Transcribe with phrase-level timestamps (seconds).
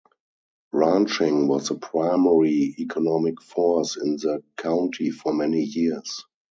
[0.73, 6.25] Ranching was the primary economic force in the county for many years.